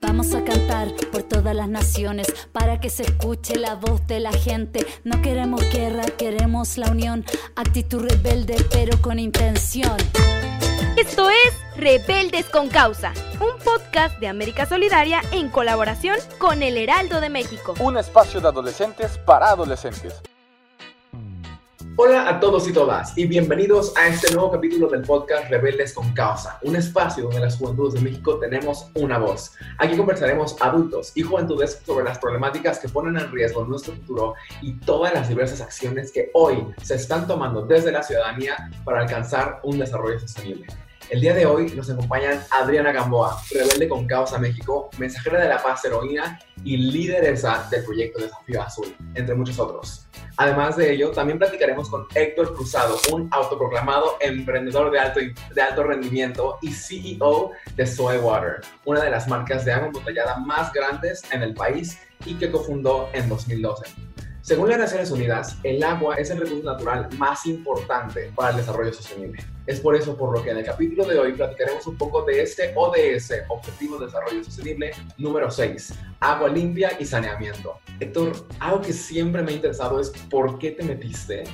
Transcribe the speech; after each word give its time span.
Vamos 0.00 0.34
a 0.34 0.42
cantar 0.44 0.88
por 1.12 1.22
todas 1.24 1.54
las 1.54 1.68
naciones 1.68 2.26
para 2.52 2.80
que 2.80 2.88
se 2.88 3.02
escuche 3.02 3.56
la 3.56 3.74
voz 3.74 4.06
de 4.06 4.18
la 4.18 4.32
gente. 4.32 4.86
No 5.04 5.20
queremos 5.20 5.62
guerra, 5.70 6.04
queremos 6.04 6.78
la 6.78 6.90
unión. 6.90 7.24
Actitud 7.54 8.08
rebelde, 8.08 8.56
pero 8.70 9.00
con 9.02 9.18
intención. 9.18 9.96
Esto 10.96 11.28
es 11.30 11.54
Rebeldes 11.76 12.46
con 12.46 12.68
Causa, 12.68 13.12
un 13.34 13.62
podcast 13.62 14.18
de 14.18 14.28
América 14.28 14.66
Solidaria 14.66 15.20
en 15.32 15.48
colaboración 15.48 16.16
con 16.38 16.62
El 16.62 16.76
Heraldo 16.76 17.20
de 17.20 17.28
México. 17.28 17.74
Un 17.80 17.98
espacio 17.98 18.40
de 18.40 18.48
adolescentes 18.48 19.18
para 19.18 19.50
adolescentes. 19.50 20.20
Hola 21.96 22.28
a 22.28 22.40
todos 22.40 22.68
y 22.68 22.72
todas 22.72 23.16
y 23.18 23.26
bienvenidos 23.26 23.96
a 23.96 24.06
este 24.06 24.32
nuevo 24.32 24.50
capítulo 24.52 24.88
del 24.88 25.02
podcast 25.02 25.50
Rebeldes 25.50 25.92
con 25.92 26.12
Causa, 26.14 26.58
un 26.62 26.76
espacio 26.76 27.24
donde 27.24 27.40
las 27.40 27.56
juventudes 27.56 27.94
de 27.94 28.00
México 28.00 28.38
tenemos 28.38 28.90
una 28.94 29.18
voz. 29.18 29.52
Aquí 29.78 29.96
conversaremos 29.96 30.56
adultos 30.60 31.12
y 31.14 31.22
juventudes 31.22 31.82
sobre 31.84 32.04
las 32.04 32.18
problemáticas 32.18 32.78
que 32.78 32.88
ponen 32.88 33.16
en 33.16 33.30
riesgo 33.32 33.64
nuestro 33.64 33.94
futuro 33.94 34.34
y 34.62 34.74
todas 34.80 35.12
las 35.12 35.28
diversas 35.28 35.60
acciones 35.60 36.12
que 36.12 36.30
hoy 36.32 36.64
se 36.82 36.94
están 36.94 37.26
tomando 37.26 37.62
desde 37.66 37.92
la 37.92 38.02
ciudadanía 38.02 38.70
para 38.84 39.00
alcanzar 39.00 39.60
un 39.64 39.78
desarrollo 39.78 40.18
sostenible. 40.20 40.66
El 41.10 41.20
día 41.20 41.34
de 41.34 41.44
hoy 41.44 41.72
nos 41.74 41.90
acompañan 41.90 42.40
Adriana 42.52 42.92
Gamboa, 42.92 43.42
rebelde 43.50 43.88
con 43.88 44.06
Causa 44.06 44.38
México, 44.38 44.90
mensajera 44.96 45.40
de 45.40 45.48
la 45.48 45.60
paz 45.60 45.84
heroína 45.84 46.38
y 46.62 46.76
lideresa 46.76 47.66
del 47.68 47.84
proyecto 47.84 48.22
Desafío 48.22 48.62
Azul, 48.62 48.94
entre 49.16 49.34
muchos 49.34 49.58
otros. 49.58 50.06
Además 50.36 50.76
de 50.76 50.92
ello, 50.92 51.10
también 51.10 51.40
platicaremos 51.40 51.90
con 51.90 52.06
Héctor 52.14 52.54
Cruzado, 52.54 52.96
un 53.12 53.28
autoproclamado 53.32 54.18
emprendedor 54.20 54.92
de 54.92 55.00
alto, 55.00 55.18
de 55.52 55.60
alto 55.60 55.82
rendimiento 55.82 56.58
y 56.62 56.70
CEO 56.70 57.50
de 57.74 57.86
Soy 57.88 58.18
Water, 58.18 58.60
una 58.84 59.02
de 59.02 59.10
las 59.10 59.26
marcas 59.26 59.64
de 59.64 59.72
agua 59.72 59.88
embotellada 59.88 60.36
más 60.36 60.72
grandes 60.72 61.24
en 61.32 61.42
el 61.42 61.54
país 61.54 61.98
y 62.24 62.34
que 62.34 62.52
cofundó 62.52 63.10
en 63.12 63.28
2012. 63.28 64.09
Según 64.42 64.70
las 64.70 64.78
Naciones 64.78 65.10
Unidas, 65.10 65.58
el 65.64 65.82
agua 65.84 66.16
es 66.16 66.30
el 66.30 66.38
recurso 66.40 66.64
natural 66.64 67.08
más 67.18 67.44
importante 67.44 68.32
para 68.34 68.50
el 68.50 68.56
desarrollo 68.56 68.92
sostenible. 68.92 69.44
Es 69.66 69.80
por 69.80 69.94
eso 69.94 70.16
por 70.16 70.36
lo 70.36 70.42
que 70.42 70.50
en 70.50 70.56
el 70.56 70.64
capítulo 70.64 71.04
de 71.04 71.18
hoy 71.18 71.32
platicaremos 71.34 71.86
un 71.86 71.96
poco 71.96 72.22
de 72.22 72.42
este 72.42 72.72
ODS, 72.74 73.34
Objetivo 73.48 73.98
de 73.98 74.06
Desarrollo 74.06 74.42
Sostenible 74.42 74.92
número 75.18 75.50
6, 75.50 75.92
agua 76.20 76.48
limpia 76.48 76.92
y 76.98 77.04
saneamiento. 77.04 77.78
Héctor, 78.00 78.32
algo 78.60 78.80
que 78.80 78.94
siempre 78.94 79.42
me 79.42 79.52
ha 79.52 79.54
interesado 79.54 80.00
es 80.00 80.10
por 80.30 80.58
qué 80.58 80.70
te 80.70 80.84
metiste 80.84 81.44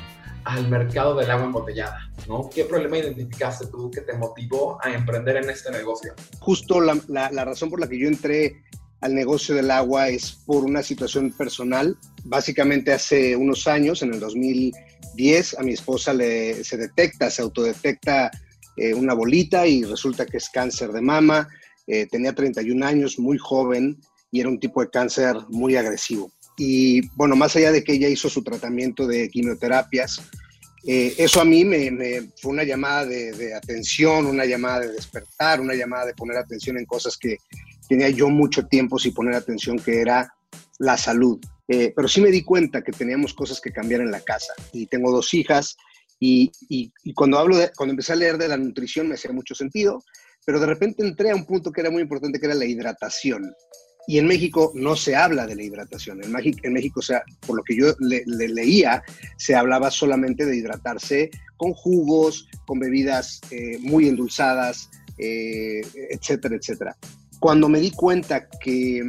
al 0.45 0.69
mercado 0.69 1.17
del 1.17 1.29
agua 1.29 1.47
embotellada, 1.47 2.09
¿no? 2.29 2.48
¿Qué 2.48 2.64
problema 2.64 2.98
identificaste 2.98 3.67
tú 3.67 3.91
que 3.91 4.03
te 4.03 4.12
motivó 4.12 4.79
a 4.81 4.92
emprender 4.92 5.39
en 5.39 5.51
este 5.51 5.73
negocio? 5.73 6.14
Justo 6.39 6.81
la, 6.81 6.97
la, 7.09 7.33
la 7.33 7.45
razón 7.45 7.69
por 7.69 7.81
la 7.81 7.89
que 7.89 7.98
yo 7.98 8.07
entré 8.07 8.62
al 9.06 9.14
negocio 9.14 9.54
del 9.54 9.70
agua 9.70 10.08
es 10.08 10.32
por 10.32 10.64
una 10.64 10.82
situación 10.82 11.30
personal. 11.32 11.96
Básicamente 12.24 12.92
hace 12.92 13.36
unos 13.36 13.68
años, 13.68 14.02
en 14.02 14.12
el 14.12 14.20
2010, 14.20 15.58
a 15.58 15.62
mi 15.62 15.72
esposa 15.72 16.12
le, 16.12 16.64
se 16.64 16.77
detecta, 16.77 17.30
se 17.30 17.42
autodetecta 17.42 18.30
eh, 18.77 18.95
una 18.95 19.14
bolita 19.14 19.66
y 19.66 19.84
resulta 19.84 20.27
que 20.27 20.39
es 20.39 20.50
cáncer 20.50 20.90
de 20.90 21.00
mama. 21.00 21.48
Eh, 21.86 22.06
tenía 22.11 22.34
31 22.34 22.84
años, 22.84 23.18
muy 23.18 23.39
joven 23.39 23.96
y 24.33 24.40
era 24.40 24.48
un 24.48 24.58
tipo 24.58 24.80
de 24.80 24.90
cáncer 24.90 25.36
muy 25.50 25.77
agresivo. 25.77 26.33
Y 26.58 27.06
bueno, 27.16 27.36
más 27.36 27.55
allá 27.55 27.70
de 27.70 27.84
que 27.84 27.92
ella 27.92 28.08
hizo 28.08 28.28
su 28.28 28.42
tratamiento 28.42 29.06
de 29.06 29.30
quimioterapias, 29.30 30.20
eh, 30.84 31.14
eso 31.18 31.40
a 31.40 31.45
mí 31.45 31.64
me, 31.64 31.90
me, 31.92 32.30
fue 32.40 32.52
una 32.52 32.64
llamada 32.64 33.06
de, 33.06 33.33
de, 33.33 33.55
atención, 33.55 34.27
una 34.27 34.45
llamada 34.45 34.80
de 34.80 34.92
despertar, 34.92 35.61
una 35.61 35.74
llamada 35.74 36.06
de 36.06 36.14
poner 36.14 36.36
atención 36.36 36.77
en 36.78 36.86
cosas 36.86 37.16
que 37.16 37.39
tenía 37.89 38.08
yo 38.11 38.29
mucho 38.29 38.67
tiempo 38.67 38.98
sin 38.98 39.14
poner 39.14 39.35
atención, 39.35 39.79
que 39.79 40.01
era 40.01 40.33
la 40.79 40.97
salud. 40.97 41.39
Eh, 41.69 41.92
pero 41.95 42.07
sí 42.08 42.20
me 42.20 42.30
di 42.30 42.42
cuenta 42.42 42.83
que 42.83 42.92
teníamos 42.92 43.35
cosas 43.35 43.61
que 43.61 43.73
cambiar 43.73 44.01
en 44.01 44.11
la 44.11 44.20
casa. 44.20 44.52
Y 44.73 44.86
tengo 44.86 45.11
dos 45.11 45.35
hijas 45.35 45.77
y, 46.20 46.51
y, 46.69 46.92
y 47.05 47.14
cuando, 47.14 47.39
hablo 47.39 47.57
de, 47.57 47.70
cuando 47.77 47.92
empecé 47.92 48.13
a 48.13 48.17
leer 48.17 48.39
de 48.39 48.48
la 48.48 48.57
nutrición 48.57 49.08
me 49.08 49.14
hacía 49.14 49.33
mucho 49.33 49.55
sentido, 49.55 50.02
pero 50.45 50.61
de 50.61 50.67
repente 50.67 51.05
entré 51.05 51.30
a 51.30 51.35
un 51.35 51.45
punto 51.45 51.73
que 51.73 51.80
era 51.80 51.91
muy 51.91 52.02
importante, 52.02 52.39
que 52.39 52.46
era 52.46 52.55
la 52.55 52.64
hidratación. 52.64 53.52
Y 54.08 54.19
en 54.19 54.29
México 54.29 54.70
no 54.77 54.95
se 54.95 55.17
habla 55.17 55.46
de 55.46 55.57
la 55.57 55.64
hidratación. 55.64 56.23
En, 56.23 56.30
México, 56.30 56.61
en 56.63 56.73
México 56.75 57.01
o 57.01 57.02
sea, 57.02 57.25
por 57.45 57.57
lo 57.57 57.64
que 57.64 57.77
yo 57.77 57.92
le, 57.98 58.23
le, 58.25 58.48
leía, 58.48 59.02
se 59.36 59.57
hablaba 59.57 59.91
solamente 59.91 60.46
de 60.46 60.57
hidratarse 60.57 61.30
con 61.57 61.73
jugos, 61.73 62.48
con 62.67 62.79
bebidas 62.79 63.41
eh, 63.51 63.79
muy 63.80 64.07
endulzadas, 64.07 64.89
eh, 65.19 65.80
etcétera, 66.11 66.55
etcétera. 66.55 66.96
Cuando 67.46 67.68
me 67.68 67.79
di 67.79 67.92
cuenta 67.92 68.48
que 68.48 69.08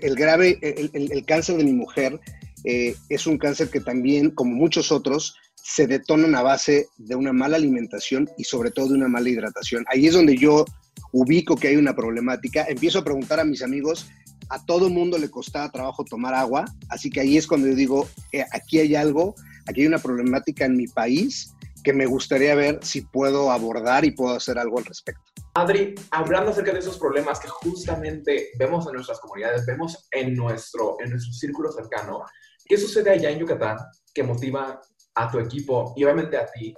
el 0.00 0.14
grave, 0.14 0.58
el, 0.62 1.24
cáncer 1.26 1.58
de 1.58 1.64
mi 1.64 1.74
mujer 1.74 2.18
eh, 2.64 2.94
es 3.10 3.26
un 3.26 3.36
cáncer 3.36 3.68
que 3.68 3.80
también, 3.80 4.30
como 4.30 4.54
muchos 4.54 4.90
otros, 4.90 5.36
se 5.56 5.86
detonan 5.86 6.34
a 6.36 6.42
base 6.42 6.88
de 6.96 7.16
una 7.16 7.34
mala 7.34 7.58
alimentación 7.58 8.30
y 8.38 8.44
sobre 8.44 8.70
todo 8.70 8.88
de 8.88 8.94
una 8.94 9.08
mala 9.08 9.28
hidratación. 9.28 9.84
Ahí 9.92 10.06
es 10.06 10.14
donde 10.14 10.38
yo 10.38 10.64
ubico 11.12 11.54
que 11.54 11.68
hay 11.68 11.76
una 11.76 11.94
problemática, 11.94 12.64
empiezo 12.66 13.00
a 13.00 13.04
preguntar 13.04 13.40
a 13.40 13.44
mis 13.44 13.62
amigos, 13.62 14.08
a 14.48 14.64
todo 14.64 14.88
mundo 14.88 15.18
le 15.18 15.28
costaba 15.28 15.70
trabajo 15.70 16.02
tomar 16.04 16.32
agua, 16.32 16.64
así 16.88 17.10
que 17.10 17.20
ahí 17.20 17.36
es 17.36 17.46
cuando 17.46 17.68
yo 17.68 17.74
digo, 17.74 18.08
eh, 18.32 18.42
aquí 18.52 18.78
hay 18.78 18.94
algo, 18.94 19.34
aquí 19.66 19.82
hay 19.82 19.86
una 19.86 19.98
problemática 19.98 20.64
en 20.64 20.78
mi 20.78 20.86
país 20.86 21.52
que 21.84 21.92
me 21.92 22.06
gustaría 22.06 22.54
ver 22.54 22.78
si 22.80 23.02
puedo 23.02 23.50
abordar 23.50 24.06
y 24.06 24.12
puedo 24.12 24.34
hacer 24.34 24.58
algo 24.58 24.78
al 24.78 24.86
respecto. 24.86 25.29
Adri, 25.60 25.94
hablando 26.10 26.52
acerca 26.52 26.72
de 26.72 26.78
esos 26.78 26.98
problemas 26.98 27.38
que 27.38 27.48
justamente 27.48 28.50
vemos 28.58 28.86
en 28.86 28.94
nuestras 28.94 29.20
comunidades, 29.20 29.66
vemos 29.66 30.08
en 30.10 30.34
nuestro, 30.34 30.96
en 31.00 31.10
nuestro 31.10 31.34
círculo 31.34 31.70
cercano, 31.70 32.24
¿qué 32.64 32.78
sucede 32.78 33.10
allá 33.10 33.28
en 33.28 33.40
Yucatán 33.40 33.76
que 34.14 34.22
motiva 34.22 34.80
a 35.14 35.30
tu 35.30 35.38
equipo 35.38 35.92
y 35.96 36.04
obviamente 36.04 36.38
a 36.38 36.46
ti 36.46 36.74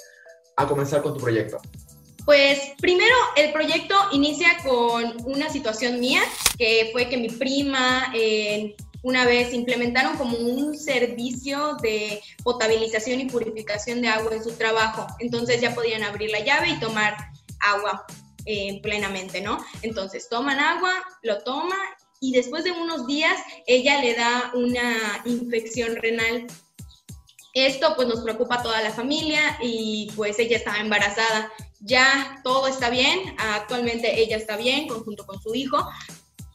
a 0.57 0.67
comenzar 0.67 1.01
con 1.01 1.15
tu 1.15 1.21
proyecto? 1.21 1.59
Pues 2.25 2.73
primero 2.81 3.15
el 3.37 3.53
proyecto 3.53 3.95
inicia 4.11 4.49
con 4.65 5.17
una 5.27 5.49
situación 5.49 6.01
mía, 6.01 6.23
que 6.59 6.89
fue 6.91 7.09
que 7.09 7.17
mi 7.19 7.29
prima 7.29 8.13
eh, 8.17 8.75
una 9.05 9.25
vez 9.25 9.55
implementaron 9.55 10.17
como 10.17 10.37
un 10.39 10.77
servicio 10.77 11.77
de 11.83 12.21
potabilización 12.43 13.21
y 13.21 13.27
purificación 13.27 14.03
de 14.03 14.09
agua 14.09 14.35
en 14.35 14.43
su 14.43 14.53
trabajo. 14.53 15.07
Entonces 15.21 15.61
ya 15.61 15.73
podían 15.73 16.03
abrir 16.03 16.31
la 16.31 16.41
llave 16.41 16.71
y 16.71 16.81
tomar 16.81 17.17
agua 17.61 18.05
eh, 18.47 18.81
plenamente, 18.83 19.41
¿no? 19.41 19.59
Entonces 19.83 20.29
toman 20.29 20.59
agua, 20.59 20.93
lo 21.23 21.43
toma 21.43 21.77
y 22.21 22.33
después 22.33 22.65
de 22.65 22.73
unos 22.73 23.07
días 23.07 23.41
ella 23.67 24.01
le 24.01 24.15
da 24.15 24.53
una 24.55 25.23
infección 25.25 25.97
renal 25.97 26.47
esto 27.55 27.93
pues 27.97 28.09
nos 28.09 28.21
preocupa 28.21 28.57
a 28.57 28.63
toda 28.63 28.81
la 28.81 28.91
familia 28.91 29.59
y 29.61 30.11
pues 30.17 30.39
ella 30.39 30.57
estaba 30.57 30.79
embarazada. 30.79 31.53
Ya 31.81 32.41
todo 32.45 32.69
está 32.69 32.91
bien, 32.91 33.35
actualmente 33.39 34.21
ella 34.21 34.37
está 34.37 34.57
bien 34.57 34.89
junto 34.89 35.27
con 35.27 35.41
su 35.43 35.55
hijo, 35.55 35.85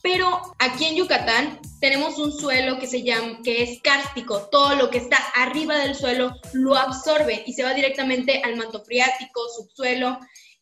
pero 0.01 0.55
aquí 0.57 0.85
en 0.85 0.95
Yucatán 0.95 1.59
tenemos 1.81 2.17
un 2.17 2.31
suelo 2.31 2.79
que 2.79 2.87
se 2.87 3.03
llama 3.03 3.39
que 3.43 3.61
es 3.61 3.81
kárstico, 3.81 4.47
todo 4.49 4.75
lo 4.75 4.89
que 4.89 4.99
está 4.99 5.17
arriba 5.35 5.77
del 5.77 5.95
suelo 5.95 6.33
lo 6.53 6.77
absorbe 6.77 7.43
y 7.45 7.53
se 7.53 7.63
va 7.63 7.73
directamente 7.73 8.41
al 8.43 8.55
manto 8.55 8.83
freático, 8.83 9.41
subsuelo 9.49 10.17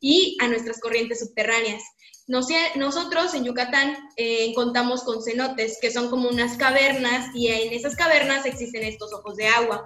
y 0.06 0.38
a 0.40 0.48
nuestras 0.48 0.80
corrientes 0.80 1.20
subterráneas. 1.20 1.82
Nosotros 2.28 3.34
en 3.34 3.44
Yucatán 3.44 3.98
eh, 4.18 4.54
contamos 4.54 5.04
con 5.04 5.24
cenotes, 5.24 5.80
que 5.82 5.90
son 5.92 6.12
como 6.12 6.30
unas 6.30 6.58
cavernas, 6.58 7.32
y 7.34 7.48
en 7.48 7.74
esas 7.74 7.96
cavernas 7.96 8.46
existen 8.46 8.84
estos 8.84 9.12
ojos 9.14 9.36
de 9.36 9.48
agua. 9.48 9.84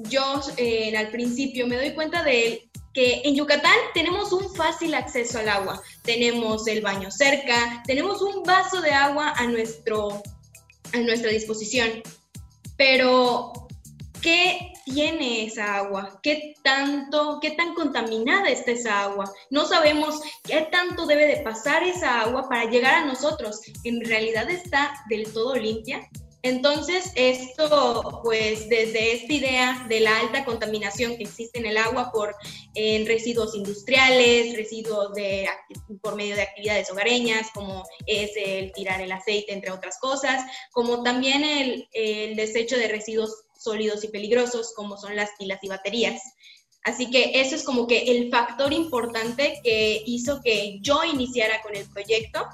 Yo 0.00 0.42
eh, 0.58 0.94
al 0.94 1.10
principio 1.10 1.66
me 1.66 1.76
doy 1.76 1.94
cuenta 1.94 2.22
de 2.22 2.68
que 2.92 3.22
en 3.24 3.36
Yucatán 3.36 3.76
tenemos 3.94 4.32
un 4.32 4.54
fácil 4.54 4.94
acceso 4.94 5.38
al 5.38 5.48
agua. 5.48 5.82
Tenemos 6.02 6.66
el 6.66 6.82
baño 6.82 7.10
cerca, 7.10 7.82
tenemos 7.86 8.20
un 8.20 8.42
vaso 8.42 8.82
de 8.82 8.90
agua 8.90 9.32
a, 9.34 9.46
nuestro, 9.46 10.22
a 10.92 10.98
nuestra 10.98 11.30
disposición. 11.30 12.02
Pero, 12.76 13.52
¿qué 14.20 14.74
tiene 14.88 15.44
esa 15.46 15.76
agua, 15.76 16.18
qué 16.22 16.54
tanto, 16.62 17.38
qué 17.40 17.52
tan 17.52 17.74
contaminada 17.74 18.48
está 18.48 18.72
esa 18.72 19.02
agua. 19.02 19.30
No 19.50 19.66
sabemos 19.66 20.20
qué 20.44 20.68
tanto 20.70 21.06
debe 21.06 21.26
de 21.26 21.42
pasar 21.42 21.82
esa 21.82 22.22
agua 22.22 22.48
para 22.48 22.70
llegar 22.70 22.94
a 22.94 23.04
nosotros. 23.04 23.60
¿En 23.84 24.04
realidad 24.04 24.50
está 24.50 24.94
del 25.08 25.32
todo 25.32 25.54
limpia? 25.54 26.08
Entonces, 26.42 27.12
esto, 27.16 28.20
pues 28.22 28.68
desde 28.68 29.12
esta 29.12 29.32
idea 29.32 29.86
de 29.88 30.00
la 30.00 30.20
alta 30.20 30.44
contaminación 30.44 31.16
que 31.16 31.24
existe 31.24 31.58
en 31.58 31.66
el 31.66 31.76
agua 31.76 32.12
por 32.12 32.34
residuos 32.74 33.56
industriales, 33.56 34.56
residuos 34.56 35.12
de, 35.14 35.48
por 36.00 36.14
medio 36.14 36.36
de 36.36 36.42
actividades 36.42 36.90
hogareñas, 36.90 37.48
como 37.52 37.84
es 38.06 38.30
el 38.36 38.72
tirar 38.72 39.00
el 39.00 39.10
aceite, 39.10 39.52
entre 39.52 39.72
otras 39.72 39.98
cosas, 39.98 40.44
como 40.70 41.02
también 41.02 41.42
el, 41.44 41.88
el 41.92 42.36
desecho 42.36 42.76
de 42.76 42.86
residuos 42.86 43.47
sólidos 43.58 44.04
y 44.04 44.08
peligrosos, 44.08 44.72
como 44.74 44.96
son 44.96 45.16
las 45.16 45.30
pilas 45.38 45.58
y 45.62 45.68
baterías. 45.68 46.22
Así 46.84 47.10
que 47.10 47.40
eso 47.40 47.54
es 47.56 47.64
como 47.64 47.86
que 47.86 48.10
el 48.10 48.30
factor 48.30 48.72
importante 48.72 49.60
que 49.62 50.02
hizo 50.06 50.40
que 50.42 50.78
yo 50.80 51.04
iniciara 51.04 51.60
con 51.60 51.76
el 51.76 51.84
proyecto 51.90 52.46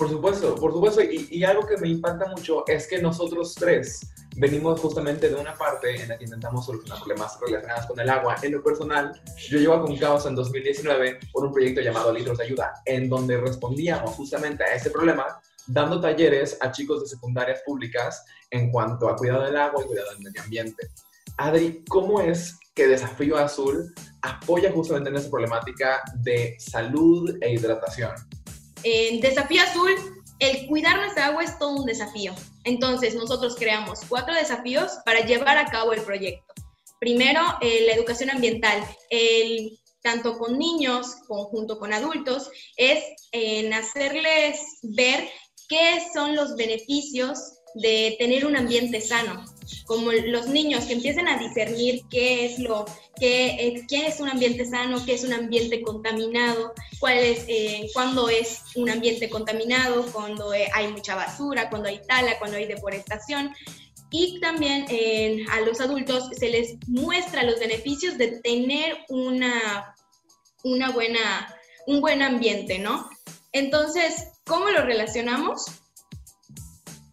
por 0.00 0.08
supuesto, 0.08 0.54
por 0.54 0.72
supuesto. 0.72 1.02
Y, 1.02 1.44
algo 1.44 1.66
que 1.66 1.76
me 1.76 1.86
impacta 1.86 2.26
mucho 2.28 2.64
es 2.66 2.88
que 2.88 3.02
nosotros 3.02 3.54
tres 3.54 4.00
venimos 4.34 4.80
justamente 4.80 5.28
de 5.28 5.34
una 5.34 5.52
parte 5.52 5.94
en 5.94 6.08
la 6.08 6.16
que 6.16 6.24
intentamos 6.24 6.64
solucionar 6.64 7.00
problemas 7.00 7.38
relacionados 7.38 7.84
con 7.84 8.00
el 8.00 8.08
agua. 8.08 8.36
En 8.42 8.52
lo 8.52 8.62
personal, 8.62 9.20
yo 9.36 9.58
llevo 9.58 9.82
con 9.82 9.94
Caos 9.98 10.24
en 10.24 10.34
2019 10.34 11.20
por 11.30 11.44
un 11.44 11.52
proyecto 11.52 11.82
llamado 11.82 12.14
Litros 12.14 12.38
de 12.38 12.44
Ayuda, 12.44 12.80
en 12.86 13.10
donde 13.10 13.36
respondíamos 13.36 14.14
justamente 14.14 14.64
a 14.64 14.74
ese 14.74 14.88
problema 14.88 15.38
dando 15.72 16.00
talleres 16.00 16.56
a 16.60 16.70
chicos 16.70 17.00
de 17.02 17.08
secundarias 17.08 17.60
públicas 17.64 18.24
en 18.50 18.70
cuanto 18.70 19.08
a 19.08 19.16
cuidado 19.16 19.44
del 19.44 19.56
agua 19.56 19.82
y 19.82 19.86
cuidado 19.86 20.10
del 20.10 20.20
medio 20.20 20.42
ambiente. 20.42 20.88
Adri, 21.36 21.84
¿cómo 21.88 22.20
es 22.20 22.58
que 22.74 22.86
Desafío 22.86 23.36
Azul 23.36 23.94
apoya 24.22 24.72
justamente 24.72 25.10
en 25.10 25.16
esa 25.16 25.30
problemática 25.30 26.02
de 26.22 26.56
salud 26.58 27.36
e 27.40 27.52
hidratación? 27.52 28.12
En 28.82 29.20
Desafío 29.20 29.62
Azul, 29.62 29.94
el 30.38 30.66
cuidar 30.66 30.96
nuestra 30.96 31.26
agua 31.26 31.44
es 31.44 31.58
todo 31.58 31.76
un 31.76 31.86
desafío. 31.86 32.34
Entonces, 32.64 33.14
nosotros 33.14 33.56
creamos 33.56 34.00
cuatro 34.08 34.34
desafíos 34.34 34.92
para 35.04 35.20
llevar 35.20 35.58
a 35.58 35.66
cabo 35.66 35.92
el 35.92 36.02
proyecto. 36.02 36.52
Primero, 36.98 37.40
eh, 37.60 37.84
la 37.86 37.94
educación 37.94 38.30
ambiental. 38.30 38.82
Tanto 40.02 40.38
con 40.38 40.58
niños 40.58 41.16
como 41.28 41.44
junto 41.44 41.78
con 41.78 41.92
adultos, 41.92 42.50
es 42.76 43.04
en 43.32 43.74
hacerles 43.74 44.78
ver 44.82 45.28
qué 45.70 46.02
son 46.12 46.36
los 46.36 46.56
beneficios 46.56 47.38
de 47.74 48.16
tener 48.18 48.44
un 48.44 48.56
ambiente 48.56 49.00
sano 49.00 49.44
como 49.86 50.12
los 50.12 50.46
niños 50.46 50.84
que 50.84 50.94
empiecen 50.94 51.28
a 51.28 51.38
discernir 51.38 52.02
qué 52.10 52.44
es 52.44 52.58
lo, 52.58 52.84
qué, 53.18 53.84
qué 53.88 54.06
es 54.06 54.20
un 54.20 54.28
ambiente 54.28 54.64
sano, 54.64 55.04
qué 55.04 55.14
es 55.14 55.24
un 55.24 55.32
ambiente 55.32 55.82
contaminado, 55.82 56.72
cuál 56.98 57.18
es, 57.18 57.44
eh, 57.48 57.88
cuándo 57.92 58.28
es 58.28 58.62
un 58.74 58.90
ambiente 58.90 59.28
contaminado, 59.28 60.06
cuando 60.12 60.52
eh, 60.52 60.68
hay 60.74 60.88
mucha 60.88 61.14
basura, 61.14 61.70
cuando 61.70 61.88
hay 61.88 62.00
tala, 62.06 62.38
cuando 62.38 62.56
hay 62.56 62.66
deforestación. 62.66 63.52
Y 64.10 64.40
también 64.40 64.86
eh, 64.88 65.44
a 65.50 65.60
los 65.60 65.80
adultos 65.80 66.30
se 66.36 66.48
les 66.48 66.76
muestra 66.88 67.44
los 67.44 67.60
beneficios 67.60 68.18
de 68.18 68.40
tener 68.40 68.98
una, 69.08 69.94
una 70.64 70.90
buena, 70.90 71.54
un 71.86 72.00
buen 72.00 72.22
ambiente, 72.22 72.80
¿no? 72.80 73.08
Entonces, 73.52 74.28
¿cómo 74.50 74.68
lo 74.68 74.82
relacionamos? 74.82 75.64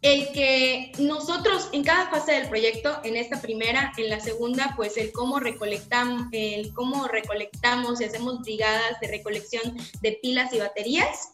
el 0.04 0.32
que 0.32 0.92
nosotros 1.00 1.70
en 1.74 1.84
cada 1.84 2.10
fase 2.10 2.34
del 2.34 2.48
proyecto, 2.48 3.00
en 3.04 3.18
esta 3.18 3.42
primera, 3.42 3.92
en 3.98 4.10
la 4.10 4.20
segunda, 4.20 4.74
pues 4.78 4.96
el 4.96 5.12
cómo 5.12 5.40
recolectamos, 5.40 6.28
el 6.32 6.74
cómo 6.74 7.08
recolectamos 7.08 8.00
y 8.00 8.06
hacemos 8.06 8.42
brigadas 8.42 9.00
de 9.02 9.08
recolección 9.08 9.76
de 10.02 10.18
pilas 10.22 10.54
y 10.54 10.60
baterías 10.60 11.34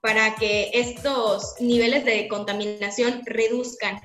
para 0.00 0.34
que 0.36 0.70
estos 0.72 1.56
niveles 1.60 2.04
de 2.04 2.26
contaminación 2.28 3.22
reduzcan. 3.26 4.00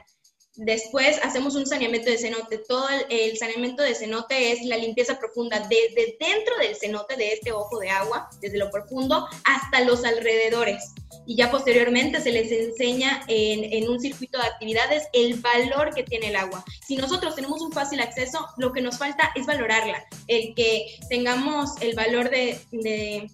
Después 0.58 1.20
hacemos 1.22 1.56
un 1.56 1.66
saneamiento 1.66 2.10
de 2.10 2.18
cenote. 2.18 2.60
Todo 2.60 2.88
el, 3.10 3.38
saneamiento 3.38 3.84
de 3.84 3.94
cenote 3.94 4.54
es 4.54 4.64
la 4.64 4.78
limpieza 4.78 5.20
profunda 5.20 5.60
desde 5.60 6.16
dentro 6.18 6.58
del 6.60 6.76
cenote, 6.76 7.18
de 7.18 7.34
este 7.34 7.52
ojo 7.52 7.80
de 7.80 7.90
agua, 7.90 8.30
desde 8.40 8.58
lo 8.58 8.72
profundo, 8.72 9.28
hasta 9.44 9.82
los 9.82 10.06
alrededores. 10.06 10.94
Y 11.26 11.36
ya 11.36 11.52
posteriormente 11.52 12.22
se 12.22 12.32
les 12.32 12.52
enseña 12.52 13.24
en, 13.28 13.90
un 13.90 14.00
circuito 14.00 14.38
de 14.38 14.48
actividades 14.48 15.04
el 15.12 15.42
valor 15.42 15.94
que 15.94 16.04
tiene 16.04 16.30
el 16.30 16.38
agua. 16.38 16.64
Si 16.88 16.96
nosotros 16.96 17.36
tenemos 17.36 17.62
un 17.62 17.74
fácil 17.74 18.00
acceso, 18.00 18.48
lo 18.58 18.72
que 18.72 18.82
nos 18.82 18.98
falta 18.98 19.32
es 19.36 19.46
valorarla. 19.46 20.06
El 20.28 20.54
que 20.56 20.98
tengamos 21.10 21.72
el 21.82 21.96
valor 21.96 22.30
de 22.30 23.30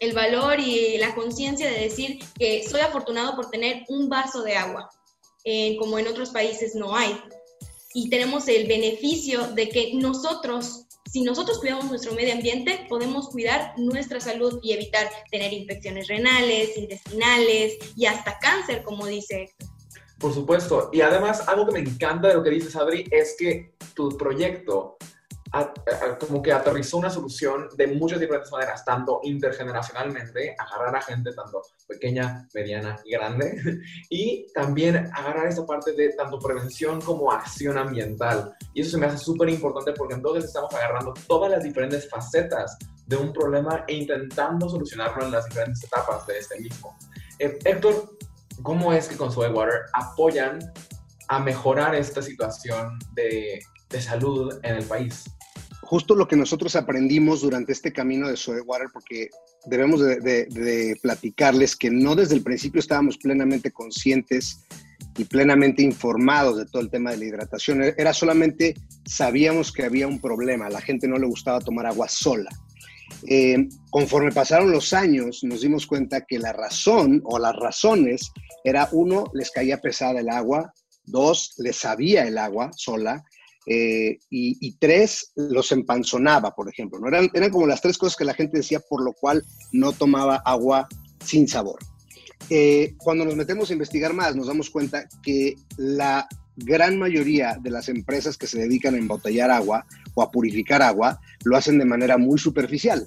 el 0.00 0.12
valor 0.12 0.60
y 0.60 0.98
la 0.98 1.14
conciencia 1.14 1.70
de 1.70 1.78
decir 1.78 2.18
que 2.38 2.66
soy 2.68 2.80
afortunado 2.80 3.36
por 3.36 3.50
tener 3.50 3.84
un 3.88 4.08
vaso 4.08 4.42
de 4.42 4.56
agua 4.56 4.90
como 5.78 5.98
en 5.98 6.06
otros 6.06 6.30
países 6.30 6.74
no 6.74 6.96
hay. 6.96 7.18
Y 7.92 8.10
tenemos 8.10 8.48
el 8.48 8.66
beneficio 8.66 9.48
de 9.48 9.68
que 9.68 9.94
nosotros, 9.94 10.86
si 11.10 11.22
nosotros 11.22 11.58
cuidamos 11.58 11.86
nuestro 11.86 12.12
medio 12.12 12.34
ambiente, 12.34 12.86
podemos 12.88 13.28
cuidar 13.28 13.74
nuestra 13.78 14.20
salud 14.20 14.58
y 14.62 14.72
evitar 14.72 15.08
tener 15.30 15.52
infecciones 15.52 16.08
renales, 16.08 16.76
intestinales 16.76 17.78
y 17.96 18.06
hasta 18.06 18.38
cáncer, 18.38 18.82
como 18.82 19.06
dice 19.06 19.44
Héctor. 19.44 19.68
Por 20.18 20.32
supuesto. 20.32 20.90
Y 20.92 21.02
además, 21.02 21.46
algo 21.48 21.66
que 21.66 21.72
me 21.72 21.80
encanta 21.80 22.28
de 22.28 22.34
lo 22.34 22.42
que 22.42 22.50
dices, 22.50 22.74
Adri, 22.76 23.06
es 23.10 23.36
que 23.38 23.74
tu 23.94 24.08
proyecto 24.16 24.96
como 26.18 26.42
que 26.42 26.52
aterrizó 26.52 26.98
una 26.98 27.10
solución 27.10 27.68
de 27.76 27.86
muchas 27.86 28.18
diferentes 28.18 28.50
maneras, 28.50 28.84
tanto 28.84 29.20
intergeneracionalmente, 29.22 30.56
agarrar 30.58 30.96
a 30.96 31.02
gente 31.02 31.32
tanto 31.32 31.62
pequeña, 31.86 32.48
mediana 32.54 32.98
y 33.04 33.12
grande, 33.12 33.62
y 34.10 34.46
también 34.52 35.10
agarrar 35.12 35.46
esa 35.46 35.64
parte 35.64 35.92
de 35.92 36.10
tanto 36.10 36.38
prevención 36.38 37.00
como 37.00 37.30
acción 37.30 37.78
ambiental. 37.78 38.54
Y 38.72 38.80
eso 38.80 38.92
se 38.92 38.98
me 38.98 39.06
hace 39.06 39.18
súper 39.18 39.48
importante 39.48 39.92
porque 39.92 40.14
entonces 40.14 40.44
estamos 40.44 40.72
agarrando 40.74 41.14
todas 41.28 41.50
las 41.50 41.62
diferentes 41.62 42.08
facetas 42.08 42.76
de 43.06 43.16
un 43.16 43.32
problema 43.32 43.84
e 43.86 43.94
intentando 43.94 44.68
solucionarlo 44.68 45.24
en 45.24 45.30
las 45.30 45.44
diferentes 45.44 45.84
etapas 45.84 46.26
de 46.26 46.38
este 46.38 46.58
mismo. 46.60 46.96
Eh, 47.38 47.58
Héctor, 47.64 48.16
¿cómo 48.62 48.92
es 48.92 49.08
que 49.08 49.16
con 49.16 49.30
Water 49.36 49.82
apoyan 49.92 50.58
a 51.28 51.38
mejorar 51.38 51.94
esta 51.94 52.22
situación 52.22 52.98
de, 53.12 53.60
de 53.90 54.00
salud 54.00 54.58
en 54.62 54.76
el 54.76 54.84
país? 54.84 55.24
Justo 55.84 56.14
lo 56.14 56.26
que 56.26 56.36
nosotros 56.36 56.76
aprendimos 56.76 57.42
durante 57.42 57.72
este 57.72 57.92
camino 57.92 58.28
de 58.28 58.60
Water, 58.62 58.88
porque 58.92 59.28
debemos 59.66 60.00
de, 60.00 60.98
platicarles 61.02 61.76
que 61.76 61.90
no 61.90 62.14
desde 62.14 62.34
el 62.34 62.42
principio 62.42 62.80
estábamos 62.80 63.18
plenamente 63.18 63.70
conscientes 63.70 64.64
y 65.16 65.24
plenamente 65.24 65.82
informados 65.82 66.58
de 66.58 66.66
todo 66.66 66.82
el 66.82 66.90
tema 66.90 67.12
de 67.12 67.18
la 67.18 67.24
hidratación. 67.26 67.82
Era 67.82 68.12
solamente, 68.12 68.74
sabíamos 69.04 69.72
que 69.72 69.84
había 69.84 70.06
un 70.06 70.20
problema, 70.20 70.68
la 70.68 70.80
gente 70.80 71.06
no 71.06 71.18
le 71.18 71.26
gustaba 71.26 71.60
tomar 71.60 71.86
agua 71.86 72.08
sola. 72.08 72.50
Eh, 73.26 73.68
conforme 73.90 74.32
pasaron 74.32 74.70
los 74.70 74.92
años, 74.92 75.44
nos 75.44 75.60
dimos 75.60 75.86
cuenta 75.86 76.22
que 76.22 76.38
la 76.38 76.52
razón 76.52 77.22
o 77.24 77.38
las 77.38 77.54
razones 77.54 78.32
era, 78.64 78.88
uno, 78.92 79.24
les 79.34 79.50
caía 79.50 79.80
pesada 79.80 80.20
el 80.20 80.28
agua, 80.28 80.74
dos, 81.04 81.54
les 81.58 81.76
sabía 81.76 82.26
el 82.26 82.38
agua 82.38 82.70
sola, 82.76 83.24
eh, 83.66 84.18
y, 84.30 84.76
tres, 84.78 85.32
los 85.36 85.72
empanzonaba, 85.72 86.54
por 86.54 86.68
ejemplo. 86.68 86.98
¿no? 86.98 87.08
Eran, 87.08 87.30
eran 87.34 87.50
como 87.50 87.66
las 87.66 87.80
tres 87.80 87.98
cosas 87.98 88.16
que 88.16 88.24
la 88.24 88.34
gente 88.34 88.58
decía 88.58 88.80
por 88.80 89.02
lo 89.02 89.12
cual 89.12 89.44
no 89.72 89.92
tomaba 89.92 90.36
agua 90.44 90.88
sin 91.24 91.48
sabor. 91.48 91.78
Eh, 92.50 92.94
cuando 92.98 93.24
nos 93.24 93.36
metemos 93.36 93.70
a 93.70 93.72
investigar 93.72 94.12
más, 94.12 94.36
nos 94.36 94.46
damos 94.46 94.68
cuenta 94.70 95.08
que 95.22 95.54
la 95.78 96.28
gran 96.56 96.98
mayoría 96.98 97.58
de 97.60 97.70
las 97.70 97.88
empresas 97.88 98.36
que 98.36 98.46
se 98.46 98.58
dedican 98.58 98.94
a 98.94 98.98
embotellar 98.98 99.50
agua 99.50 99.86
o 100.14 100.22
a 100.22 100.30
purificar 100.30 100.82
agua 100.82 101.20
lo 101.44 101.56
hacen 101.56 101.78
de 101.78 101.84
manera 101.84 102.18
muy 102.18 102.38
superficial. 102.38 103.06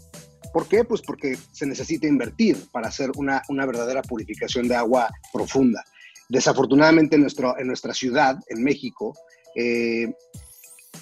¿Por 0.53 0.67
qué? 0.67 0.83
Pues 0.83 1.01
porque 1.01 1.37
se 1.51 1.65
necesita 1.65 2.07
invertir 2.07 2.57
para 2.71 2.87
hacer 2.87 3.11
una, 3.15 3.43
una 3.49 3.65
verdadera 3.65 4.01
purificación 4.01 4.67
de 4.67 4.75
agua 4.75 5.09
profunda. 5.31 5.83
Desafortunadamente 6.29 7.15
en, 7.15 7.21
nuestro, 7.21 7.57
en 7.59 7.67
nuestra 7.67 7.93
ciudad, 7.93 8.37
en 8.49 8.63
México, 8.63 9.15
eh, 9.55 10.13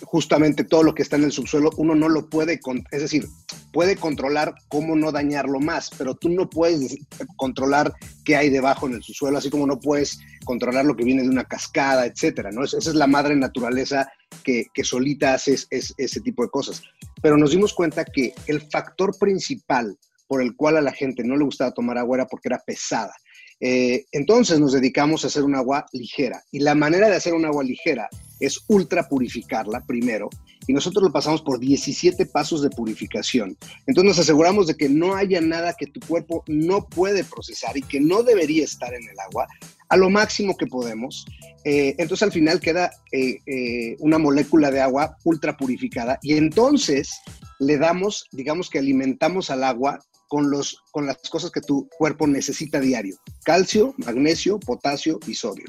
justamente 0.03 0.63
todo 0.63 0.83
lo 0.83 0.93
que 0.93 1.03
está 1.03 1.15
en 1.15 1.23
el 1.23 1.31
subsuelo, 1.31 1.71
uno 1.77 1.95
no 1.95 2.09
lo 2.09 2.29
puede, 2.29 2.59
es 2.91 3.01
decir, 3.01 3.27
puede 3.71 3.95
controlar 3.95 4.55
cómo 4.67 4.95
no 4.95 5.11
dañarlo 5.11 5.59
más, 5.59 5.89
pero 5.97 6.15
tú 6.15 6.29
no 6.29 6.49
puedes 6.49 6.97
controlar 7.37 7.93
qué 8.23 8.35
hay 8.35 8.49
debajo 8.49 8.87
en 8.87 8.93
el 8.93 9.03
subsuelo, 9.03 9.37
así 9.37 9.49
como 9.49 9.67
no 9.67 9.79
puedes 9.79 10.19
controlar 10.45 10.85
lo 10.85 10.95
que 10.95 11.03
viene 11.03 11.23
de 11.23 11.29
una 11.29 11.45
cascada, 11.45 12.05
etcétera, 12.05 12.51
¿no? 12.51 12.63
Esa 12.63 12.77
es 12.77 12.95
la 12.95 13.07
madre 13.07 13.35
naturaleza 13.35 14.09
que, 14.43 14.67
solita 14.83 15.33
hace 15.33 15.55
ese 15.69 16.21
tipo 16.21 16.43
de 16.43 16.49
cosas. 16.49 16.83
Pero 17.21 17.37
nos 17.37 17.51
dimos 17.51 17.73
cuenta 17.73 18.05
que 18.05 18.33
el 18.47 18.61
factor 18.61 19.17
principal 19.17 19.97
por 20.27 20.41
el 20.41 20.55
cual 20.55 20.77
a 20.77 20.81
la 20.81 20.91
gente 20.91 21.23
no 21.23 21.35
le 21.35 21.45
gustaba 21.45 21.73
tomar 21.73 21.97
agua 21.97 22.17
era 22.17 22.27
porque 22.27 22.49
era 22.49 22.63
pesada. 22.65 23.13
Eh, 23.61 24.05
entonces 24.11 24.59
nos 24.59 24.73
dedicamos 24.73 25.23
a 25.23 25.27
hacer 25.27 25.43
un 25.43 25.55
agua 25.55 25.85
ligera 25.93 26.43
y 26.51 26.59
la 26.59 26.75
manera 26.75 27.09
de 27.09 27.15
hacer 27.15 27.33
un 27.33 27.45
agua 27.45 27.63
ligera 27.63 28.09
es 28.39 28.59
ultra 28.67 29.07
purificarla 29.07 29.81
primero 29.85 30.29
y 30.67 30.73
nosotros 30.73 31.03
lo 31.03 31.11
pasamos 31.11 31.41
por 31.41 31.59
17 31.59 32.25
pasos 32.25 32.61
de 32.61 32.69
purificación. 32.69 33.57
Entonces 33.87 34.09
nos 34.09 34.19
aseguramos 34.19 34.67
de 34.67 34.75
que 34.75 34.89
no 34.89 35.15
haya 35.15 35.39
nada 35.39 35.75
que 35.77 35.87
tu 35.87 35.99
cuerpo 36.01 36.43
no 36.47 36.85
puede 36.87 37.23
procesar 37.23 37.77
y 37.77 37.81
que 37.81 38.01
no 38.01 38.23
debería 38.23 38.65
estar 38.65 38.93
en 38.93 39.07
el 39.07 39.19
agua 39.19 39.47
a 39.87 39.95
lo 39.95 40.09
máximo 40.09 40.57
que 40.57 40.67
podemos. 40.67 41.25
Eh, 41.63 41.95
entonces 41.97 42.23
al 42.23 42.31
final 42.31 42.59
queda 42.59 42.91
eh, 43.11 43.95
una 43.99 44.17
molécula 44.17 44.69
de 44.69 44.81
agua 44.81 45.15
ultra 45.23 45.55
purificada 45.55 46.19
y 46.21 46.33
entonces 46.33 47.09
le 47.59 47.77
damos, 47.77 48.27
digamos 48.31 48.69
que 48.69 48.79
alimentamos 48.79 49.49
al 49.49 49.63
agua 49.63 49.99
con, 50.27 50.49
los, 50.49 50.83
con 50.91 51.05
las 51.05 51.17
cosas 51.29 51.51
que 51.51 51.61
tu 51.61 51.87
cuerpo 51.97 52.27
necesita 52.27 52.79
diario. 52.79 53.17
Calcio, 53.43 53.93
magnesio, 53.97 54.59
potasio 54.59 55.19
y 55.27 55.33
sodio. 55.33 55.65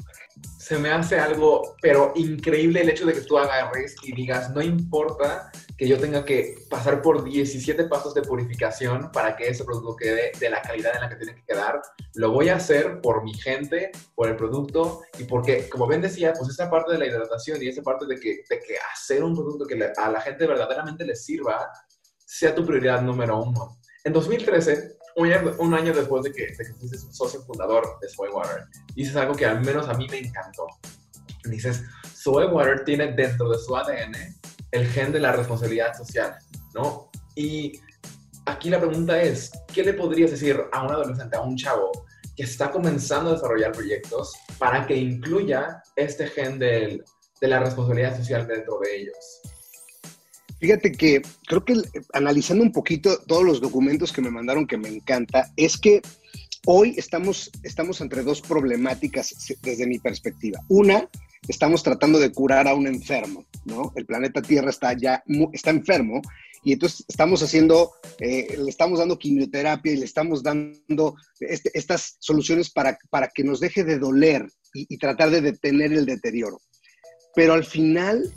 Se 0.59 0.77
me 0.77 0.91
hace 0.91 1.19
algo, 1.19 1.75
pero 1.81 2.13
increíble 2.15 2.81
el 2.81 2.89
hecho 2.89 3.05
de 3.05 3.13
que 3.13 3.21
tú 3.21 3.37
agarres 3.37 3.95
y 4.03 4.13
digas, 4.13 4.51
no 4.51 4.61
importa 4.61 5.51
que 5.77 5.87
yo 5.87 5.97
tenga 5.99 6.25
que 6.25 6.65
pasar 6.69 7.01
por 7.01 7.23
17 7.23 7.85
pasos 7.85 8.13
de 8.13 8.21
purificación 8.21 9.11
para 9.11 9.35
que 9.35 9.47
ese 9.47 9.63
producto 9.63 9.95
quede 9.95 10.31
de 10.39 10.49
la 10.49 10.61
calidad 10.61 10.95
en 10.95 11.01
la 11.01 11.09
que 11.09 11.15
tiene 11.15 11.35
que 11.35 11.45
quedar. 11.45 11.81
Lo 12.15 12.31
voy 12.31 12.49
a 12.49 12.55
hacer 12.55 12.99
por 13.01 13.23
mi 13.23 13.33
gente, 13.33 13.91
por 14.15 14.27
el 14.27 14.35
producto 14.35 15.01
y 15.17 15.23
porque, 15.23 15.69
como 15.69 15.87
Ben 15.87 16.01
decía, 16.01 16.33
pues 16.33 16.49
esa 16.49 16.69
parte 16.69 16.93
de 16.93 16.99
la 16.99 17.05
hidratación 17.05 17.61
y 17.61 17.67
esa 17.67 17.81
parte 17.81 18.05
de 18.05 18.19
que, 18.19 18.43
de 18.49 18.59
que 18.59 18.75
hacer 18.93 19.23
un 19.23 19.35
producto 19.35 19.65
que 19.65 19.91
a 19.95 20.11
la 20.11 20.21
gente 20.21 20.45
verdaderamente 20.45 21.05
le 21.05 21.15
sirva 21.15 21.71
sea 22.27 22.53
tu 22.53 22.65
prioridad 22.65 23.01
número 23.01 23.41
uno. 23.41 23.79
En 24.03 24.13
2013, 24.13 24.97
un 25.15 25.73
año, 25.73 25.93
después 25.93 26.23
de 26.23 26.31
que, 26.31 26.43
de 26.47 26.57
que 26.57 26.97
socio 27.11 27.41
fundador 27.41 27.97
de 27.99 28.07
Soywater, 28.07 28.65
dices 28.95 29.15
algo 29.15 29.33
que 29.33 29.45
al 29.45 29.61
menos 29.65 29.89
a 29.89 29.93
mí 29.95 30.07
me 30.09 30.19
encantó. 30.19 30.67
Dices, 31.45 31.83
Soywater 32.13 32.83
tiene 32.83 33.13
dentro 33.13 33.49
de 33.49 33.57
su 33.57 33.75
ADN 33.75 34.15
el 34.71 34.87
gen 34.87 35.11
de 35.11 35.19
la 35.19 35.31
responsabilidad 35.31 35.97
social, 35.97 36.35
¿no? 36.75 37.09
Y 37.35 37.79
aquí 38.45 38.69
la 38.69 38.79
pregunta 38.79 39.19
es, 39.21 39.51
¿qué 39.73 39.83
le 39.83 39.93
podrías 39.93 40.31
decir 40.31 40.61
a 40.71 40.83
un 40.83 40.91
adolescente, 40.91 41.35
a 41.37 41.41
un 41.41 41.55
chavo 41.55 41.91
que 42.35 42.43
está 42.43 42.69
comenzando 42.69 43.31
a 43.31 43.33
desarrollar 43.33 43.71
proyectos 43.71 44.35
para 44.59 44.85
que 44.85 44.95
incluya 44.95 45.81
este 45.95 46.27
gen 46.27 46.59
de 46.59 47.03
la 47.41 47.59
responsabilidad 47.59 48.15
social 48.17 48.45
dentro 48.45 48.79
de 48.83 48.97
ellos? 48.97 49.41
Fíjate 50.59 50.91
que 50.91 51.21
creo 51.45 51.63
que 51.63 51.75
analizando 52.13 52.63
un 52.63 52.71
poquito 52.71 53.19
todos 53.27 53.43
los 53.43 53.61
documentos 53.61 54.11
que 54.11 54.21
me 54.21 54.31
mandaron 54.31 54.65
que 54.65 54.77
me 54.77 54.89
encanta, 54.89 55.51
es 55.55 55.77
que 55.77 56.01
hoy 56.65 56.95
estamos, 56.97 57.51
estamos 57.63 58.01
entre 58.01 58.23
dos 58.23 58.41
problemáticas 58.41 59.35
desde 59.61 59.85
mi 59.85 59.99
perspectiva. 59.99 60.59
Una, 60.67 61.07
estamos 61.47 61.83
tratando 61.83 62.19
de 62.19 62.31
curar 62.31 62.67
a 62.67 62.73
un 62.73 62.87
enfermo, 62.87 63.45
¿no? 63.65 63.93
El 63.95 64.05
planeta 64.05 64.41
Tierra 64.41 64.71
está 64.71 64.93
ya, 64.93 65.23
está 65.53 65.69
enfermo 65.69 66.21
y 66.63 66.73
entonces 66.73 67.05
estamos 67.07 67.43
haciendo, 67.43 67.93
eh, 68.19 68.57
le 68.57 68.69
estamos 68.69 68.97
dando 68.97 69.19
quimioterapia 69.19 69.93
y 69.93 69.97
le 69.97 70.05
estamos 70.05 70.41
dando 70.41 71.15
este, 71.39 71.69
estas 71.73 72.17
soluciones 72.19 72.71
para, 72.71 72.97
para 73.11 73.29
que 73.29 73.43
nos 73.43 73.59
deje 73.59 73.83
de 73.83 73.99
doler 73.99 74.45
y, 74.73 74.87
y 74.89 74.97
tratar 74.97 75.29
de 75.29 75.41
detener 75.41 75.93
el 75.93 76.07
deterioro. 76.07 76.59
Pero 77.35 77.53
al 77.53 77.63
final 77.63 78.33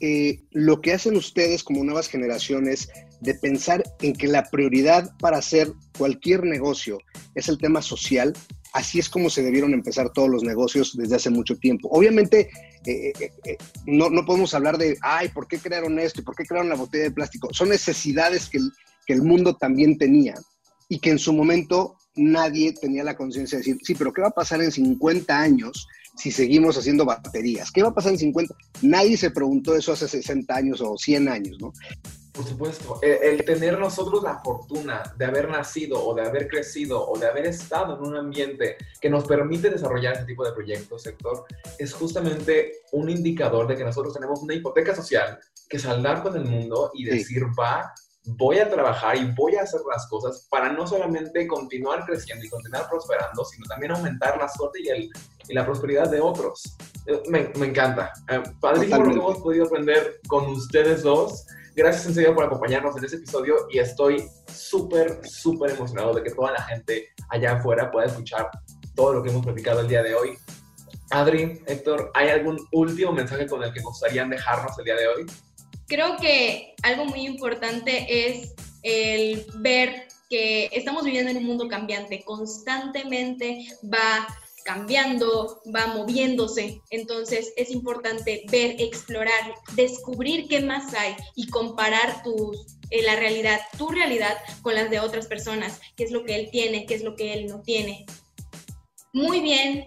eh, 0.00 0.40
lo 0.50 0.80
que 0.80 0.92
hacen 0.92 1.16
ustedes 1.16 1.62
como 1.62 1.84
nuevas 1.84 2.08
generaciones 2.08 2.88
de 3.20 3.34
pensar 3.34 3.82
en 4.00 4.12
que 4.12 4.28
la 4.28 4.44
prioridad 4.44 5.10
para 5.18 5.38
hacer 5.38 5.72
cualquier 5.96 6.44
negocio 6.44 6.98
es 7.34 7.48
el 7.48 7.58
tema 7.58 7.82
social, 7.82 8.32
así 8.72 8.98
es 8.98 9.08
como 9.08 9.28
se 9.28 9.42
debieron 9.42 9.74
empezar 9.74 10.12
todos 10.12 10.28
los 10.28 10.44
negocios 10.44 10.96
desde 10.96 11.16
hace 11.16 11.30
mucho 11.30 11.56
tiempo. 11.56 11.88
Obviamente, 11.90 12.48
eh, 12.86 13.12
eh, 13.44 13.56
no, 13.86 14.08
no, 14.08 14.24
podemos 14.24 14.54
hablar 14.54 14.78
de, 14.78 14.96
ay, 15.02 15.30
¿por 15.30 15.48
qué 15.48 15.58
crearon 15.58 15.98
esto? 15.98 16.20
¿Y 16.20 16.24
por 16.24 16.36
qué 16.36 16.44
crearon 16.44 16.68
la 16.68 16.76
botella 16.76 17.04
de 17.04 17.10
plástico? 17.10 17.48
Son 17.52 17.68
necesidades 17.70 18.48
que 18.48 18.60
que 19.08 19.14
el 19.14 19.22
mundo 19.22 19.56
también 19.56 19.96
tenía 19.96 20.34
y 20.86 21.00
que 21.00 21.10
en 21.10 21.18
su 21.18 21.32
momento 21.32 21.96
nadie 22.14 22.74
tenía 22.74 23.02
la 23.02 23.16
conciencia 23.16 23.56
de 23.56 23.64
decir, 23.64 23.78
sí, 23.82 23.94
pero 23.94 24.12
¿qué 24.12 24.20
va 24.20 24.28
a 24.28 24.32
pasar 24.32 24.62
en 24.62 24.70
50 24.70 25.40
años 25.40 25.88
si 26.18 26.30
seguimos 26.30 26.76
haciendo 26.76 27.04
baterías? 27.04 27.70
¿Qué 27.70 27.82
va 27.82 27.90
a 27.90 27.94
pasar 27.94 28.12
en 28.12 28.18
50? 28.18 28.54
Nadie 28.82 29.16
se 29.16 29.30
preguntó 29.30 29.74
eso 29.74 29.92
hace 29.92 30.08
60 30.08 30.54
años 30.54 30.80
o 30.80 30.98
100 30.98 31.28
años, 31.28 31.56
¿no? 31.60 31.72
Por 32.32 32.46
supuesto, 32.46 33.00
el, 33.02 33.44
tener 33.44 33.80
nosotros 33.80 34.22
la 34.22 34.38
fortuna 34.38 35.02
de 35.16 35.24
haber 35.24 35.48
nacido 35.48 36.00
o 36.04 36.14
de 36.14 36.22
haber 36.22 36.46
crecido 36.46 37.04
o 37.04 37.18
de 37.18 37.26
haber 37.26 37.46
estado 37.46 37.96
en 37.96 38.04
un 38.04 38.16
ambiente 38.16 38.76
que 39.00 39.10
nos 39.10 39.24
permite 39.24 39.70
desarrollar 39.70 40.14
este 40.14 40.26
tipo 40.26 40.44
de 40.44 40.52
proyectos, 40.52 41.02
sector, 41.02 41.46
es 41.78 41.92
justamente 41.92 42.82
un 42.92 43.10
indicador 43.10 43.66
de 43.66 43.76
que 43.76 43.82
nosotros 43.82 44.14
tenemos 44.14 44.40
una 44.40 44.54
hipoteca 44.54 44.94
social 44.94 45.36
que 45.68 45.80
saldar 45.80 46.22
con 46.22 46.36
el 46.36 46.44
mundo 46.44 46.92
y 46.94 47.06
decir, 47.06 47.42
va, 47.58 47.92
voy 48.24 48.58
a 48.58 48.70
trabajar 48.70 49.16
y 49.16 49.32
voy 49.32 49.56
a 49.56 49.62
hacer 49.62 49.80
las 49.90 50.06
cosas 50.06 50.46
para 50.50 50.72
no 50.72 50.86
solamente 50.86 51.46
continuar 51.46 52.04
creciendo 52.04 52.44
y 52.44 52.48
continuar 52.50 52.88
prosperando, 52.88 53.44
sino 53.44 53.66
también 53.66 53.92
aumentar 53.92 54.38
la 54.38 54.48
suerte 54.48 54.80
y, 54.82 54.88
el, 54.88 55.10
y 55.48 55.54
la 55.54 55.64
prosperidad 55.64 56.10
de 56.10 56.20
otros. 56.20 56.76
Eh, 57.06 57.22
me, 57.28 57.50
me 57.58 57.66
encanta. 57.66 58.12
Eh, 58.28 58.42
padrísimo 58.60 59.02
lo 59.02 59.10
que 59.10 59.16
hemos 59.16 59.38
podido 59.38 59.66
aprender 59.66 60.20
con 60.28 60.46
ustedes 60.50 61.02
dos. 61.02 61.46
Gracias 61.74 62.06
en 62.06 62.14
serio 62.14 62.34
por 62.34 62.44
acompañarnos 62.44 62.96
en 62.96 63.04
este 63.04 63.16
episodio 63.16 63.54
y 63.70 63.78
estoy 63.78 64.28
súper, 64.52 65.20
súper 65.24 65.70
emocionado 65.70 66.14
de 66.14 66.24
que 66.24 66.30
toda 66.30 66.52
la 66.52 66.62
gente 66.62 67.08
allá 67.30 67.52
afuera 67.52 67.90
pueda 67.90 68.06
escuchar 68.06 68.50
todo 68.96 69.14
lo 69.14 69.22
que 69.22 69.30
hemos 69.30 69.44
platicado 69.44 69.80
el 69.80 69.88
día 69.88 70.02
de 70.02 70.14
hoy. 70.14 70.36
Adri, 71.10 71.62
Héctor, 71.66 72.10
¿hay 72.14 72.28
algún 72.30 72.58
último 72.72 73.12
mensaje 73.12 73.46
con 73.46 73.62
el 73.62 73.72
que 73.72 73.80
gustarían 73.80 74.28
dejarnos 74.28 74.76
el 74.78 74.84
día 74.84 74.96
de 74.96 75.08
hoy? 75.08 75.26
creo 75.88 76.16
que 76.18 76.74
algo 76.82 77.06
muy 77.06 77.26
importante 77.26 78.06
es 78.08 78.54
el 78.82 79.44
ver 79.56 80.06
que 80.30 80.68
estamos 80.72 81.04
viviendo 81.04 81.30
en 81.30 81.38
un 81.38 81.44
mundo 81.44 81.66
cambiante, 81.68 82.22
constantemente 82.24 83.66
va 83.82 84.28
cambiando, 84.68 85.62
va 85.74 85.86
moviéndose. 85.86 86.82
Entonces 86.90 87.52
es 87.56 87.70
importante 87.70 88.44
ver, 88.50 88.76
explorar, 88.78 89.54
descubrir 89.74 90.46
qué 90.48 90.60
más 90.60 90.92
hay 90.94 91.16
y 91.34 91.48
comparar 91.48 92.22
tus, 92.22 92.76
eh, 92.90 93.02
la 93.02 93.16
realidad, 93.16 93.60
tu 93.78 93.88
realidad 93.88 94.36
con 94.62 94.74
las 94.74 94.90
de 94.90 95.00
otras 95.00 95.26
personas, 95.26 95.80
qué 95.96 96.04
es 96.04 96.10
lo 96.10 96.24
que 96.24 96.36
él 96.36 96.48
tiene, 96.52 96.84
qué 96.86 96.94
es 96.94 97.02
lo 97.02 97.16
que 97.16 97.32
él 97.32 97.46
no 97.46 97.62
tiene. 97.62 98.04
Muy 99.14 99.40
bien, 99.40 99.86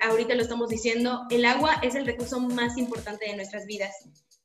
ahorita 0.00 0.36
lo 0.36 0.42
estamos 0.42 0.68
diciendo, 0.68 1.22
el 1.30 1.44
agua 1.44 1.80
es 1.82 1.96
el 1.96 2.06
recurso 2.06 2.38
más 2.38 2.78
importante 2.78 3.26
de 3.26 3.36
nuestras 3.36 3.66
vidas 3.66 3.92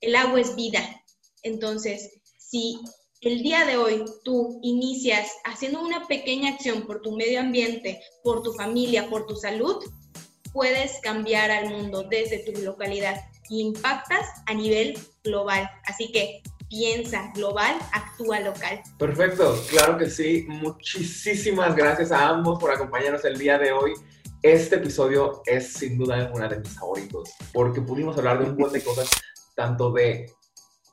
el 0.02 0.16
agua 0.16 0.40
es 0.40 0.56
vida. 0.56 1.04
Entonces, 1.44 2.22
si 2.38 2.80
el 3.26 3.42
día 3.42 3.66
de 3.66 3.76
hoy 3.76 4.06
tú 4.24 4.60
inicias 4.62 5.28
haciendo 5.46 5.82
una 5.82 6.08
pequeña 6.08 6.52
acción 6.52 6.84
por 6.84 7.02
tu 7.02 7.16
medio 7.16 7.40
ambiente, 7.40 8.00
por 8.24 8.44
tu 8.44 8.54
familia, 8.54 9.10
por 9.10 9.26
tu 9.26 9.36
salud, 9.36 9.84
puedes 10.54 11.00
cambiar 11.02 11.50
al 11.50 11.72
mundo 11.72 12.04
desde 12.08 12.38
tu 12.40 12.62
localidad 12.62 13.20
y 13.50 13.62
impactas 13.62 14.28
a 14.46 14.54
nivel 14.54 14.96
global. 15.24 15.68
Así 15.86 16.12
que 16.12 16.44
piensa 16.70 17.32
global, 17.34 17.76
actúa 17.94 18.42
local. 18.42 18.84
Perfecto, 19.00 19.60
claro 19.72 19.98
que 19.98 20.08
sí. 20.08 20.46
Muchísimas 20.48 21.76
gracias 21.76 22.12
a 22.12 22.28
ambos 22.30 22.60
por 22.60 22.72
acompañarnos 22.72 23.26
el 23.26 23.40
día 23.40 23.58
de 23.58 23.72
hoy. 23.72 23.94
Este 24.44 24.76
episodio 24.76 25.42
es 25.48 25.74
sin 25.74 25.98
duda 25.98 26.32
una 26.32 26.48
de 26.48 26.60
mis 26.60 26.78
favoritos 26.78 27.32
porque 27.52 27.82
pudimos 27.82 28.16
hablar 28.20 28.38
de 28.38 28.44
un 28.44 28.52
montón 28.52 28.74
de 28.74 28.84
cosas 28.84 29.10
tanto 29.56 29.92
de 29.92 30.32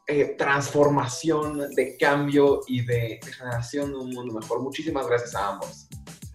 eh, 0.08 0.34
transformación, 0.36 1.74
de 1.74 1.96
cambio 1.96 2.60
y 2.66 2.84
de, 2.84 3.20
generación 3.22 3.92
de 3.92 3.98
un 3.98 4.10
mundo 4.10 4.34
mejor. 4.34 4.60
Muchísimas 4.60 5.06
gracias 5.06 5.34
a 5.34 5.48
ambos. 5.48 5.86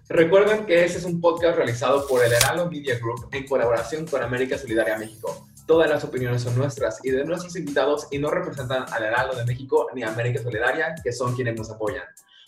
Recuerden 0.10 0.66
que 0.66 0.86
este 0.86 1.00
es 1.00 1.04
un 1.04 1.20
podcast 1.20 1.58
realizado 1.58 2.08
por 2.08 2.24
el 2.24 2.32
Heraldo 2.32 2.72
Media 2.72 2.98
Group 2.98 3.28
en 3.34 3.46
colaboración 3.46 4.08
con 4.08 4.24
América 4.24 4.58
Solidaria 4.58 4.98
México. 4.98 5.48
Todas 5.66 5.90
las 5.90 6.06
opiniones 6.06 6.44
son 6.44 6.58
nuestras 6.58 7.04
y 7.04 7.12
de 7.12 7.26
nuestros 7.26 7.58
invitados 7.58 8.08
y 8.10 8.18
no 8.18 8.30
representan 8.30 8.86
al 8.90 9.04
Heraldo 9.04 9.36
de 9.36 9.44
México 9.44 9.88
ni 9.94 10.04
a 10.04 10.14
América 10.14 10.42
Solidaria, 10.42 10.96
que 11.04 11.12
son 11.12 11.36
quienes 11.36 11.58
nos 11.58 11.70
apoyan. 11.70 12.06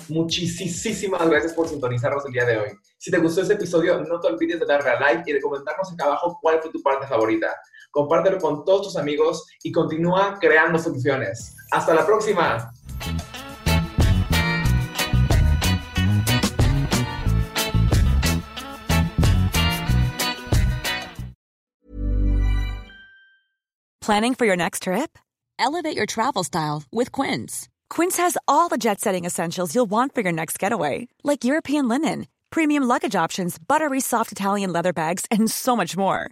Muchísimas 0.07 1.29
gracias 1.29 1.51
por 1.51 1.67
sintonizarnos 1.67 2.25
el 2.25 2.31
día 2.31 2.45
de 2.45 2.57
hoy. 2.59 2.69
Si 2.97 3.11
te 3.11 3.17
gustó 3.17 3.41
este 3.41 3.55
episodio, 3.55 4.01
no 4.01 4.21
te 4.21 4.27
olvides 4.27 4.59
de 4.59 4.65
darle 4.65 4.91
a 4.91 4.99
like 5.01 5.29
y 5.29 5.33
de 5.33 5.41
comentarnos 5.41 5.91
acá 5.91 6.05
abajo 6.05 6.39
cuál 6.41 6.61
fue 6.61 6.71
tu 6.71 6.81
parte 6.81 7.05
favorita 7.07 7.53
compártelo 7.91 8.39
con 8.39 8.63
todos 8.65 8.87
tus 8.87 8.97
amigos 8.97 9.45
y 9.63 9.71
continúa 9.71 10.37
creando 10.39 10.79
soluciones. 10.79 11.55
Hasta 11.71 11.93
la 11.93 12.05
próxima. 12.05 12.71
Planning 24.01 24.33
for 24.33 24.45
your 24.45 24.57
next 24.57 24.83
trip? 24.83 25.19
Elevate 25.59 25.95
your 25.95 26.07
travel 26.07 26.43
style 26.43 26.83
with 26.91 27.11
Quince. 27.11 27.69
Quince 27.91 28.17
has 28.17 28.37
all 28.47 28.67
the 28.67 28.77
jet 28.77 28.99
setting 28.99 29.25
essentials 29.25 29.75
you'll 29.75 29.85
want 29.85 30.15
for 30.15 30.21
your 30.21 30.31
next 30.31 30.57
getaway, 30.57 31.07
like 31.23 31.43
European 31.43 31.87
linen 31.87 32.25
premium 32.49 32.83
luggage 32.83 33.15
options, 33.15 33.57
buttery 33.59 33.99
soft 33.99 34.31
Italian 34.31 34.73
leather 34.73 34.93
bags, 34.93 35.25
and 35.29 35.49
so 35.51 35.75
much 35.75 35.95
more. 35.95 36.31